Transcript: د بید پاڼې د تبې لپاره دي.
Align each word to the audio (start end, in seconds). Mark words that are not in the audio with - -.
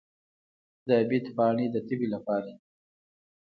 د 0.87 0.89
بید 1.09 1.25
پاڼې 1.37 1.65
د 1.71 1.75
تبې 1.87 2.07
لپاره 2.13 2.49
دي. 2.55 2.55